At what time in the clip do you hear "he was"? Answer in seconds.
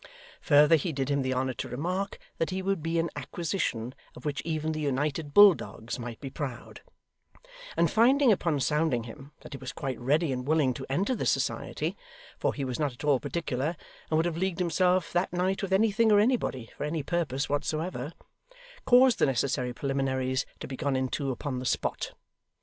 9.53-9.71, 12.55-12.79